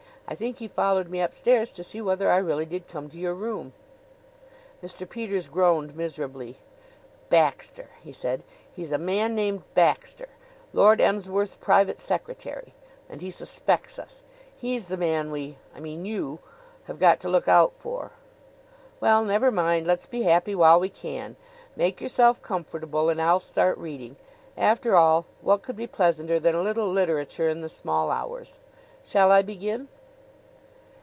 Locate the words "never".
19.25-19.51